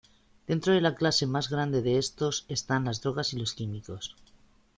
[0.47, 4.15] Dentro de la clase más grande de estos están las drogas y los químicos.